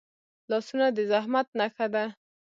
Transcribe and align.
لاسونه 0.49 0.85
د 0.97 0.97
زحمت 1.11 1.47
نښه 1.59 1.87
ده 1.93 2.05